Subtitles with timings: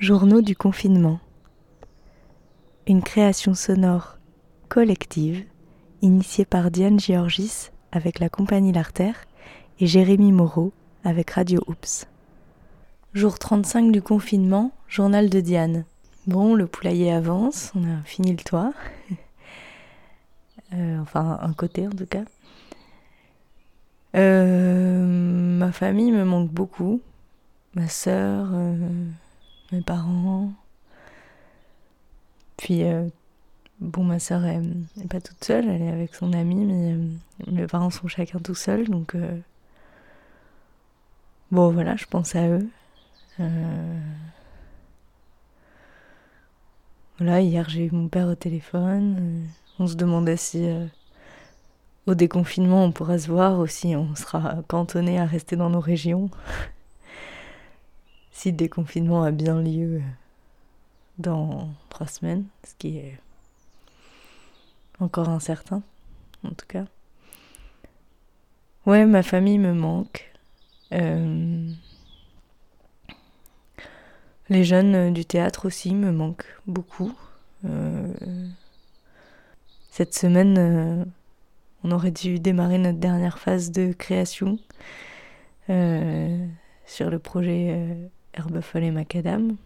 [0.00, 1.18] Journaux du confinement.
[2.86, 4.18] Une création sonore
[4.68, 5.44] collective
[6.02, 9.16] initiée par Diane Georgis avec la compagnie L'Artère
[9.80, 10.72] et Jérémy Moreau
[11.02, 12.06] avec Radio Oops.
[13.12, 15.84] Jour 35 du confinement, journal de Diane.
[16.28, 18.72] Bon, le poulailler avance, on a fini le toit.
[20.74, 22.24] Euh, enfin, un côté en tout cas.
[24.14, 27.00] Euh, ma famille me manque beaucoup.
[27.74, 28.76] Ma sœur, euh,
[29.72, 30.52] mes parents.
[32.56, 32.82] Puis,
[33.80, 36.96] bon, ma sœur n'est pas toute seule, elle est avec son amie, mais
[37.46, 39.16] mes parents sont chacun tout seuls, donc.
[41.50, 42.68] bon, voilà, je pense à eux.
[47.18, 49.48] Voilà, hier j'ai eu mon père au téléphone.
[49.80, 50.86] On se demandait si euh,
[52.06, 56.30] au déconfinement on pourra se voir aussi, on sera cantonné à rester dans nos régions.
[58.38, 60.00] Si le déconfinement a bien lieu
[61.18, 63.18] dans trois semaines, ce qui est
[65.00, 65.82] encore incertain,
[66.44, 66.84] en tout cas.
[68.86, 70.32] Ouais, ma famille me manque.
[70.92, 71.68] Euh,
[74.48, 77.12] les jeunes du théâtre aussi me manquent beaucoup.
[77.64, 78.06] Euh,
[79.90, 81.04] cette semaine, euh,
[81.82, 84.60] on aurait dû démarrer notre dernière phase de création
[85.70, 86.46] euh,
[86.86, 88.08] sur le projet euh,
[88.38, 89.56] Herbe et macadam,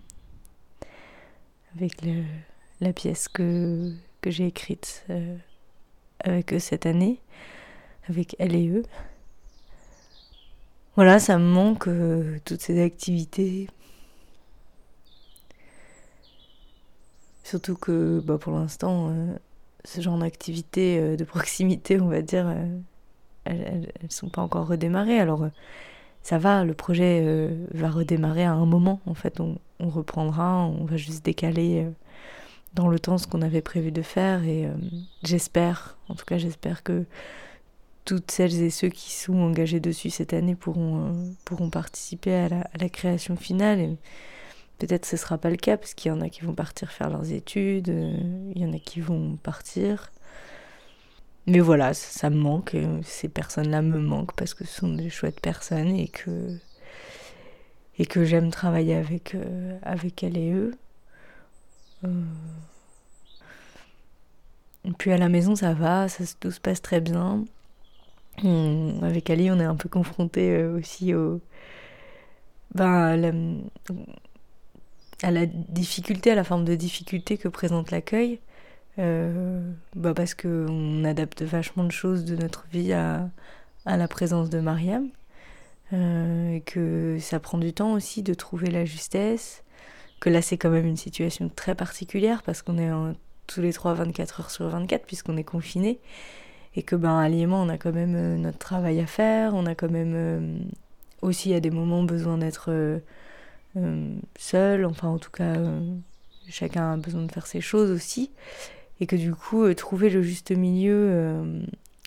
[1.77, 1.93] avec
[2.81, 3.93] la pièce que,
[4.27, 5.05] j'ai écrite
[6.21, 7.21] avec eux cette année,
[8.09, 8.85] avec elle et eux.
[10.97, 11.89] Voilà, ça me manque
[12.45, 13.69] toutes ces activités.
[17.45, 19.13] Surtout que bah, pour l'instant,
[19.85, 22.79] ce genre d'activités euh, de proximité, on va dire, euh,
[23.45, 25.19] elles ne sont pas encore redémarrées.
[25.19, 25.49] Alors, euh,
[26.23, 29.01] ça va, le projet va redémarrer à un moment.
[29.07, 31.87] En fait, on, reprendra, on va juste décaler
[32.75, 34.45] dans le temps ce qu'on avait prévu de faire.
[34.45, 34.69] Et
[35.25, 37.05] j'espère, en tout cas, j'espère que
[38.05, 42.61] toutes celles et ceux qui sont engagés dessus cette année pourront, pourront participer à la,
[42.61, 43.81] à la création finale.
[43.81, 43.97] Et,
[44.83, 46.91] Peut-être ce ne sera pas le cas parce qu'il y en a qui vont partir
[46.91, 48.17] faire leurs études, euh,
[48.53, 50.11] il y en a qui vont partir.
[51.47, 52.77] Mais voilà, ça, me manque.
[53.03, 56.57] Ces personnes-là me manquent parce que ce sont des chouettes personnes et que,
[57.99, 60.75] et que j'aime travailler avec, euh, avec elles et eux.
[62.05, 62.09] Euh.
[64.85, 67.45] Et puis à la maison, ça va, ça, tout se passe très bien.
[69.03, 71.41] avec Ali, on est un peu confronté aussi au.
[72.75, 73.61] Ben,
[75.23, 78.41] à la difficulté, à la forme de difficulté que présente l'accueil.
[78.99, 83.31] Euh, bah parce qu'on adapte vachement de choses de notre vie à,
[83.87, 85.09] à la présence de Mariam.
[85.93, 89.63] Euh, et que ça prend du temps aussi de trouver la justesse.
[90.21, 92.91] Que là, c'est quand même une situation très particulière parce qu'on est
[93.47, 95.99] tous les trois 24 heures sur 24 puisqu'on est confiné.
[96.77, 99.55] Et que, ben, à on a quand même euh, notre travail à faire.
[99.55, 100.71] On a quand même
[101.21, 102.71] aussi à des moments besoin d'être
[103.77, 105.81] euh, seul, enfin en tout cas euh,
[106.49, 108.31] chacun a besoin de faire ses choses aussi,
[109.03, 111.45] et que du coup euh, trouver le juste milieu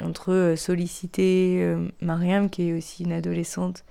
[0.01, 3.85] entre solliciter Mariam qui est aussi une adolescente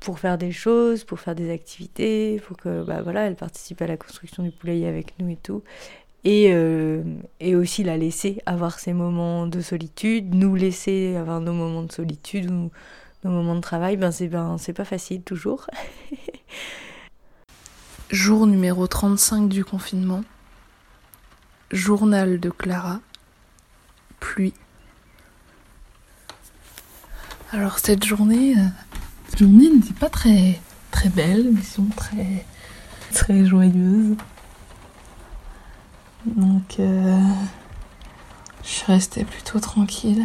[0.00, 3.86] pour faire des choses, pour faire des activités, pour que bah voilà, elle participe à
[3.86, 5.62] la construction du poulailler avec nous et tout.
[6.24, 6.52] Et,
[7.40, 11.92] et aussi la laisser avoir ses moments de solitude, nous laisser avoir nos moments de
[11.92, 12.70] solitude où
[13.24, 15.66] nos moments de travail, ben c'est ben, pas facile toujours.
[18.10, 20.22] Jour numéro 35 du confinement.
[21.72, 23.00] Journal de Clara.
[24.20, 24.54] Pluie.
[27.52, 28.66] Alors cette journée, euh,
[29.28, 30.60] cette journée n'était pas très
[30.92, 32.46] très belle, mais sinon très
[33.12, 34.16] très joyeuse.
[36.24, 37.20] Donc euh,
[38.62, 40.24] je suis restée plutôt tranquille.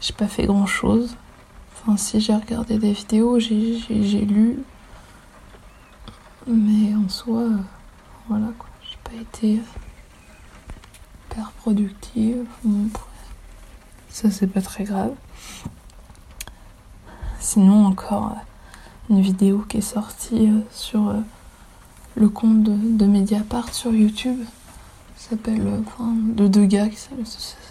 [0.00, 1.16] J'ai pas fait grand chose.
[1.74, 4.58] Enfin, si j'ai regardé des vidéos, j'ai lu.
[6.48, 7.44] Mais en soi,
[8.28, 8.68] voilà quoi.
[8.82, 9.60] J'ai pas été
[11.58, 12.44] productive.
[14.10, 15.12] Ça, c'est pas très grave.
[17.40, 18.36] Sinon, encore
[19.10, 21.20] une vidéo qui est sortie euh, sur euh,
[22.16, 24.38] le compte de, Mediapart sur YouTube.
[25.16, 26.98] s'appelle, euh, enfin, de deux gars qui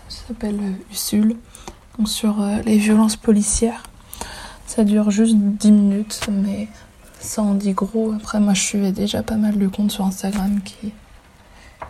[0.08, 0.60] s'appelle
[0.92, 1.36] Usul.
[2.06, 3.84] sur les violences policières.
[4.66, 6.68] Ça dure juste 10 minutes, mais
[7.20, 8.14] ça en dit gros.
[8.14, 10.92] Après, moi, je suivais déjà pas mal de comptes sur Instagram qui,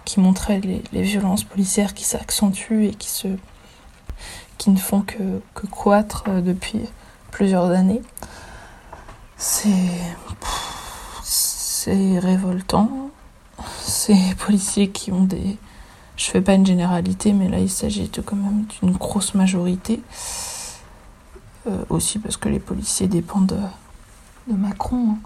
[0.08, 3.28] qui montraient les, violences policières qui s'accentuent et qui, se,
[4.58, 6.80] qui ne font que, que croître euh, depuis
[7.30, 8.02] plusieurs années.
[9.36, 9.70] C'est.
[11.24, 13.12] c'est révoltant.
[13.82, 15.58] Ces policiers qui ont des...
[16.16, 20.02] Je fais pas une généralité, mais là il s'agit quand même d'une grosse majorité.
[21.68, 23.58] Euh, aussi parce que les policiers dépendent
[24.48, 25.18] de, Macron.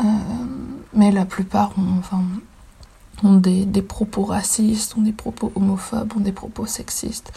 [0.00, 0.04] Hein.
[0.04, 0.44] Euh,
[0.92, 2.22] mais la plupart ont, enfin,
[3.22, 7.32] ont des, propos racistes, ont des propos homophobes, ont des propos sexistes,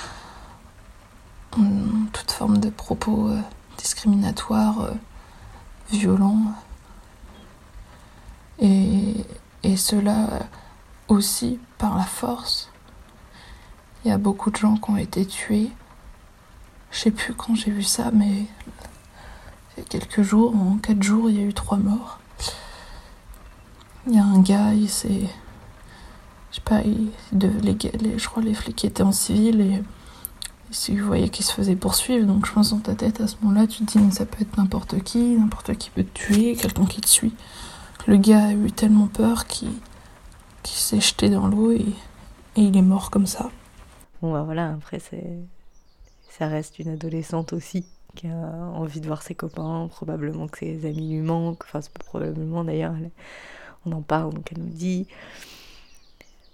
[1.58, 3.40] ont toute forme de propos euh,
[3.78, 4.90] discriminatoires,
[5.92, 6.54] violents.
[8.60, 9.14] Et,
[9.64, 10.28] et cela
[11.08, 12.70] aussi par la force.
[14.04, 15.72] Il y a beaucoup de gens qui ont été tués
[16.92, 18.46] je sais plus quand j'ai vu ça, mais
[19.76, 22.20] il y a quelques jours, en quatre jours, il y a eu trois morts.
[24.08, 25.30] Il y a un gars, il s'est.
[26.86, 29.84] Il, les, je crois les flics étaient en civil et
[30.90, 32.26] il voyait qu'il se faisait poursuivre.
[32.26, 34.42] Donc je pense dans ta tête, à ce moment-là, tu te dis, mais ça peut
[34.42, 37.34] être n'importe qui, n'importe qui peut te tuer, quelqu'un qui te suit.
[38.06, 39.70] Le gars a eu tellement peur qu'il
[40.64, 41.86] s'est jeté dans l'eau et,
[42.56, 43.50] et il est mort comme ça.
[44.22, 47.86] Bon, bah voilà, après, ça reste une adolescente aussi
[48.16, 48.34] qui a
[48.74, 52.96] envie de voir ses copains, probablement que ses amis lui manquent, enfin probablement d'ailleurs,
[53.86, 55.08] on en parle donc elle nous dit.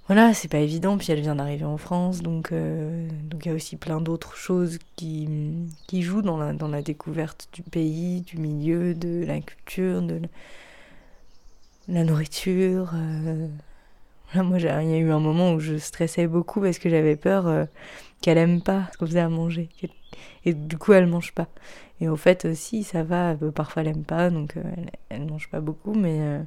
[0.07, 3.51] Voilà, c'est pas évident, puis elle vient d'arriver en France, donc euh, donc il y
[3.51, 5.29] a aussi plein d'autres choses qui,
[5.87, 10.21] qui jouent dans la, dans la découverte du pays, du milieu, de la culture, de
[11.87, 12.91] la, nourriture.
[12.95, 13.47] Euh.
[14.35, 17.47] moi, il y a eu un moment où je stressais beaucoup parce que j'avais peur
[17.47, 17.65] euh,
[18.21, 19.69] qu'elle aime pas ce qu'on faisait à manger.
[20.45, 21.47] Et du coup, elle mange pas.
[22.01, 23.35] Et au fait, aussi, ça va.
[23.55, 24.63] Parfois, elle aime pas, donc euh,
[25.09, 26.41] elle, mange pas beaucoup, mais.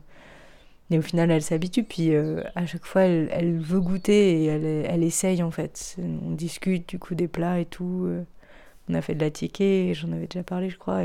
[0.90, 1.84] Euh, et au final, elle s'habitue.
[1.84, 5.96] Puis euh, à chaque fois, elle, veut goûter et elle, elle essaye en fait.
[5.98, 8.08] On discute du coup des plats et tout.
[8.88, 11.02] On a fait de la ticket, j'en avais déjà parlé, je crois.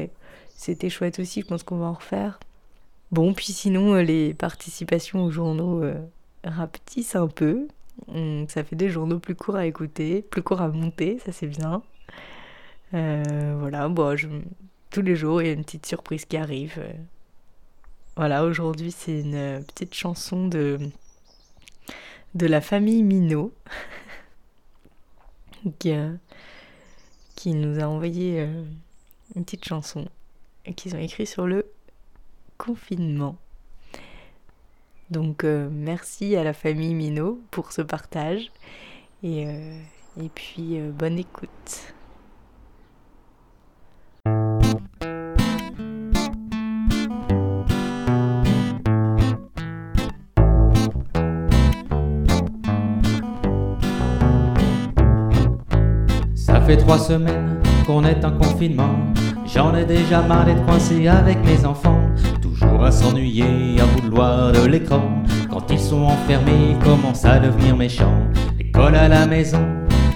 [0.49, 1.41] C'était chouette aussi.
[1.41, 2.39] Je pense qu'on va en refaire.
[3.11, 5.83] Bon, puis sinon, les participations aux journaux
[6.43, 7.67] rapetissent un peu.
[8.47, 11.81] Ça fait des journaux plus courts à écouter, plus courts à monter, ça c'est bien.
[12.93, 14.15] Euh, voilà, bon,
[14.89, 16.79] tous les jours il y a une petite surprise qui arrive.
[18.15, 20.79] Voilà, aujourd'hui c'est une petite chanson de,
[22.35, 23.53] la famille Minot
[25.79, 25.93] qui,
[27.35, 28.63] qui nous a envoyé euh,
[29.35, 30.07] une petite chanson
[30.75, 31.65] qu'ils ont écrit sur le
[32.57, 33.37] confinement.
[35.11, 38.49] Donc euh, merci à la famille Minot pour ce partage.
[39.23, 39.77] Et, euh,
[40.33, 41.93] puis euh, bonne écoute.
[56.71, 58.95] Fait trois semaines qu'on est en confinement.
[59.45, 61.99] J'en ai déjà marre d'être coincé avec mes enfants
[62.81, 65.01] à s'ennuyer à vouloir de l'écran.
[65.51, 68.23] Quand ils sont enfermés, ils commencent à devenir méchants.
[68.57, 69.59] L'école à la maison,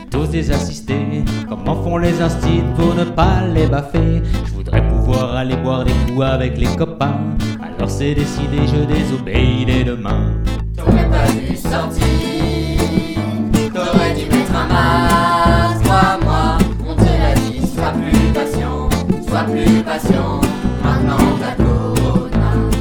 [0.09, 1.25] tous des assistés.
[1.49, 4.21] Comment font les instits pour ne pas les baffer?
[4.45, 7.19] Je voudrais pouvoir aller boire des coups avec les copains.
[7.61, 10.31] Alors c'est décidé, je désobéis dès demain.
[10.77, 12.05] T'aurais pas dû sortir,
[19.35, 20.39] sois plus patient.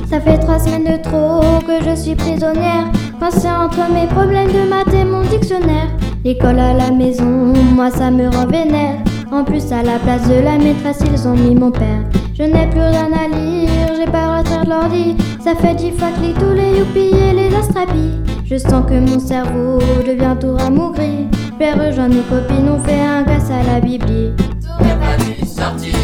[0.09, 2.87] Ça fait trois semaines de trop que je suis prisonnière.
[3.19, 5.89] Pensez entre mes problèmes de maths et mon dictionnaire.
[6.25, 8.99] L'école à la maison, moi ça me rend vénère.
[9.32, 12.05] En plus, à la place de la maîtresse, ils ont mis mon père.
[12.39, 15.17] Je n'ai plus rien à lire, j'ai pas retard de l'ordi.
[15.43, 18.13] Ça fait dix fois que tous les youpies et les astrapis.
[18.44, 21.27] Je sens que mon cerveau devient tout ramougri.
[21.58, 24.32] Père rejoindre mes copines, on fait un gosse à la bibli.
[24.63, 25.94] T'aurais pas dû sortir,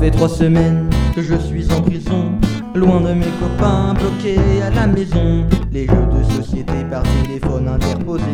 [0.00, 2.32] fait trois semaines que je suis en prison,
[2.74, 5.44] loin de mes copains, bloqués à la maison.
[5.70, 8.24] Les jeux de société par téléphone interposé,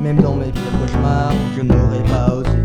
[0.00, 2.58] même dans mes pires cauchemars, je n'aurais pas osé.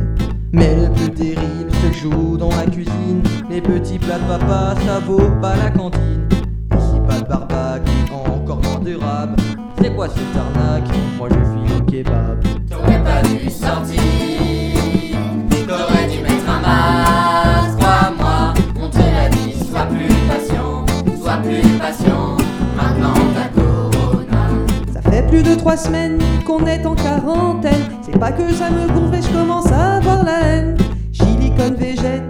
[0.54, 3.22] Mais le plus terrible se joue dans la cuisine.
[3.50, 6.26] Les petits plats de papa, ça vaut pas la cantine.
[6.72, 7.82] Ici pas de barbac,
[8.14, 9.38] encore moins de rap.
[9.82, 12.42] C'est quoi cette arnaque Moi je file au kebab.
[12.70, 14.65] T'aurais pas dû sortir.
[25.36, 29.38] Plus de trois semaines qu'on est en quarantaine, c'est pas que ça me gonfle je
[29.38, 30.78] commence à avoir la haine.
[31.12, 32.24] Chilicone végète,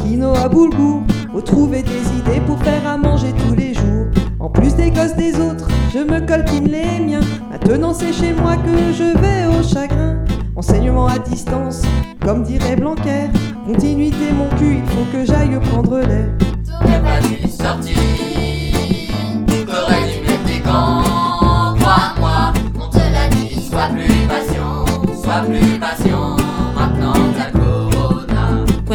[0.00, 4.06] quinoa boulgour, faut trouver des idées pour faire à manger tous les jours.
[4.40, 7.20] En plus des gosses des autres, je me coltine les miens.
[7.48, 10.16] Maintenant c'est chez moi que je vais au chagrin.
[10.56, 11.82] Enseignement à distance,
[12.24, 13.30] comme dirait Blanquer.
[13.66, 16.26] Continuité mon cul, il faut que j'aille prendre l'air.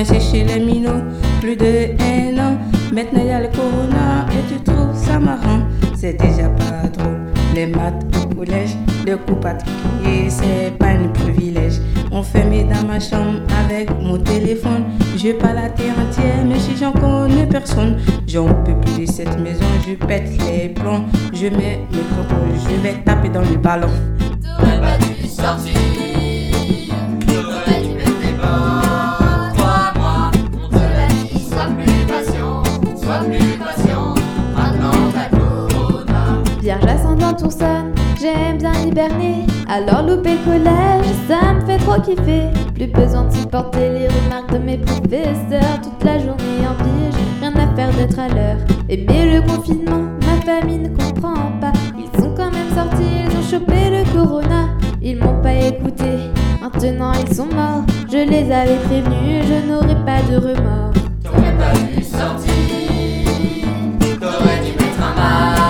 [0.03, 1.01] Coincé chez les minots,
[1.39, 2.57] plus de un an.
[2.93, 5.62] Maintenant y a le corona et tu trouves ça marrant.
[5.95, 7.22] C'est déjà pas drôle.
[7.55, 8.72] Les maths au collège,
[9.05, 11.79] le coup particulier, c'est pas un privilège.
[12.12, 14.83] Enfermé dans ma chambre avec mon téléphone.
[15.15, 19.39] Je pas la terre entière, mais si j'en connais personne, j'en peux plus de cette
[19.39, 19.65] maison.
[19.88, 23.88] Je pète les plombs, je mets mes crampons, je vais taper dans le ballon.
[24.41, 25.74] T'aurais pas dû sortir,
[27.25, 28.82] t'aurais dû mettre
[38.19, 39.45] J'aime bien hiberner.
[39.67, 42.43] Alors louper le collège, ça me fait trop kiffer.
[42.75, 45.81] Plus besoin de supporter les remarques de mes professeurs.
[45.81, 48.57] Toute la journée en pige, rien à faire d'être à l'heure.
[48.87, 51.73] Aimer le confinement, ma famille ne comprend pas.
[51.97, 54.69] Ils sont quand même sortis, ils ont chopé le corona.
[55.01, 56.29] Ils m'ont pas écouté,
[56.61, 57.83] maintenant ils sont morts.
[58.09, 60.93] Je les avais prévenus, je n'aurai pas de remords.
[61.23, 62.53] T'aurais pas dû sortir,
[64.21, 65.62] t'aurais dû mettre un masque.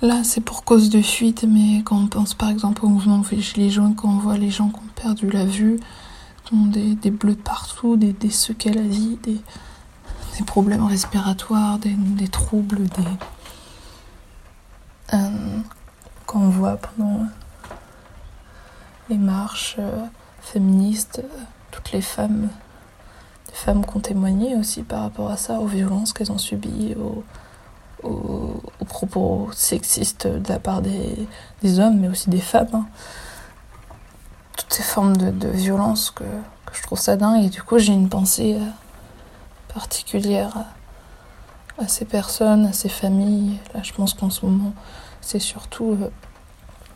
[0.00, 3.68] Là, c'est pour cause de fuite, mais quand on pense par exemple au mouvement Gilets
[3.68, 5.80] jaunes, quand on voit les gens qui ont perdu la vue,
[6.44, 9.40] qui ont des, des bleus partout, des, des séquelles à vie, des,
[10.46, 13.02] problèmes respiratoires, des, des troubles, des.
[15.14, 15.58] Euh,
[16.26, 17.26] quand on voit pendant
[19.10, 20.04] les marches euh,
[20.40, 22.50] féministes, euh, toutes les femmes,
[23.48, 26.94] les femmes qui ont témoigné aussi par rapport à ça, aux violences qu'elles ont subies,
[26.94, 27.24] aux,
[28.02, 31.28] aux, propos sexistes de la part des,
[31.62, 32.68] des hommes, mais aussi des femmes.
[32.72, 32.86] hein.
[34.56, 37.44] Toutes ces formes de, de violence que, que je trouve ça dingue.
[37.44, 38.64] Et du coup, j'ai une pensée euh,
[39.72, 40.56] particulière
[41.78, 43.58] à, à ces personnes, à ces familles.
[43.74, 44.72] Là, je pense qu'en ce moment,
[45.20, 46.10] c'est surtout euh,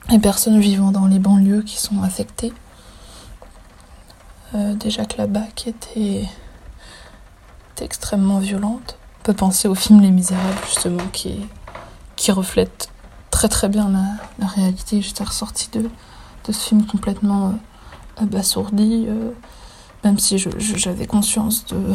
[0.09, 2.53] les personnes vivant dans les banlieues qui sont affectées.
[4.55, 6.29] Euh, déjà que la BAC était,
[7.73, 8.99] était extrêmement violente.
[9.23, 11.47] On peut penser au film Les Misérables, justement, qui,
[12.17, 12.89] qui reflète
[13.31, 15.01] très très bien la, réalité.
[15.01, 17.53] J'étais ressortie de, de ce film complètement euh,
[18.17, 19.31] abasourdie, euh,
[20.03, 21.95] même si j'avais conscience de,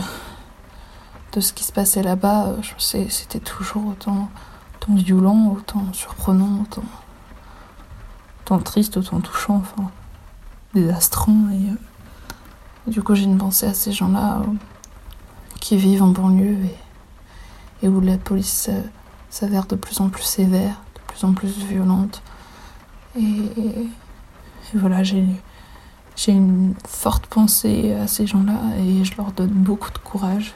[1.34, 2.48] de ce qui se passait là-bas.
[2.48, 2.62] euh,
[3.10, 4.30] C'était toujours autant,
[4.78, 6.86] autant violent, autant surprenant, autant,
[8.46, 9.92] autant triste, autant touchant, enfin,
[10.74, 11.50] désastrant.
[11.52, 14.44] Et, euh, du coup, j'ai une pensée à ces gens-là
[15.60, 16.56] qui vivent en banlieue
[17.82, 18.82] et où la police euh,
[19.30, 22.22] s'avère de plus en plus sévère, de plus en plus violente.
[23.18, 23.52] Et,
[24.74, 25.26] voilà, j'ai
[26.16, 30.56] j'ai une forte pensée à ces gens-là et je leur donne beaucoup de courage.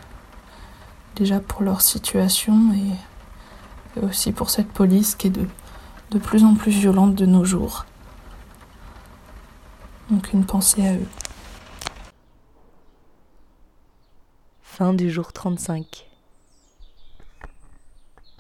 [1.16, 5.48] Déjà pour leur situation et, et aussi pour cette police qui est de,
[6.12, 7.86] de plus en plus violente de nos jours.
[10.10, 11.08] Donc une pensée à eux.
[14.62, 16.11] Fin du jour 35.